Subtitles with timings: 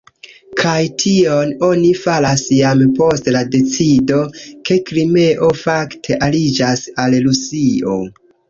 [0.59, 4.19] Kaj tion oni faras jam post la decido,
[4.71, 7.99] ke Krimeo fakte aliĝas al Rusio.